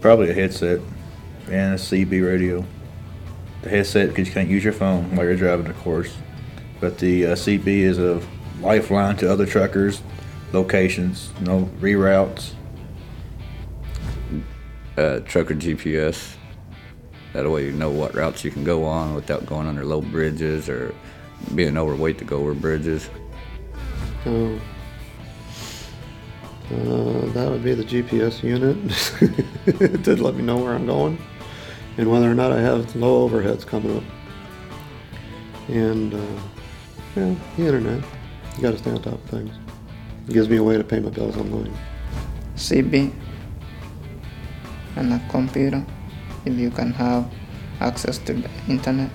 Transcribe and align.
Probably 0.00 0.30
a 0.30 0.34
headset 0.34 0.80
and 1.50 1.74
a 1.74 1.76
CB 1.76 2.24
radio. 2.24 2.64
The 3.62 3.70
headset 3.70 4.08
because 4.08 4.28
you 4.28 4.34
can't 4.34 4.48
use 4.48 4.62
your 4.62 4.72
phone 4.72 5.16
while 5.16 5.26
you're 5.26 5.36
driving, 5.36 5.66
of 5.66 5.76
course. 5.78 6.16
But 6.80 6.98
the 6.98 7.26
uh, 7.26 7.34
CB 7.34 7.66
is 7.66 7.98
a 7.98 8.22
lifeline 8.60 9.16
to 9.16 9.30
other 9.30 9.46
truckers, 9.46 10.00
locations, 10.52 11.32
no 11.40 11.64
reroutes. 11.80 12.52
Uh, 14.96 15.20
trucker 15.20 15.54
GPS. 15.54 16.34
That 17.32 17.48
way 17.48 17.66
you 17.66 17.72
know 17.72 17.90
what 17.90 18.14
routes 18.14 18.44
you 18.44 18.50
can 18.50 18.64
go 18.64 18.84
on 18.84 19.14
without 19.14 19.46
going 19.46 19.66
under 19.66 19.84
low 19.84 20.00
bridges 20.00 20.68
or 20.68 20.94
being 21.54 21.76
overweight 21.76 22.18
to 22.18 22.24
go 22.24 22.38
over 22.38 22.54
bridges. 22.54 23.08
Oh. 24.26 24.60
That 27.32 27.50
would 27.50 27.62
be 27.62 27.74
the 27.74 27.84
GPS 27.84 28.42
unit. 28.42 28.76
it 29.80 30.02
did 30.02 30.20
let 30.20 30.34
me 30.34 30.42
know 30.42 30.56
where 30.58 30.74
I'm 30.74 30.86
going 30.86 31.18
and 31.98 32.10
whether 32.10 32.30
or 32.30 32.34
not 32.34 32.52
I 32.52 32.60
have 32.60 32.94
low 32.96 33.28
overheads 33.28 33.66
coming 33.66 33.96
up. 33.96 34.04
And 35.68 36.14
uh, 36.14 36.40
yeah, 37.16 37.34
the 37.56 37.66
internet. 37.66 38.04
You 38.56 38.62
got 38.62 38.72
to 38.72 38.78
stay 38.78 38.90
on 38.90 39.02
top 39.02 39.14
of 39.14 39.22
things. 39.30 39.54
It 40.26 40.32
gives 40.32 40.48
me 40.48 40.56
a 40.56 40.62
way 40.62 40.76
to 40.76 40.84
pay 40.84 41.00
my 41.00 41.10
bills 41.10 41.36
online. 41.36 41.76
CB 42.56 43.12
and 44.96 45.12
a 45.12 45.22
computer 45.30 45.84
if 46.44 46.58
you 46.58 46.70
can 46.70 46.92
have 46.92 47.30
access 47.80 48.18
to 48.18 48.34
the 48.34 48.50
internet. 48.68 49.10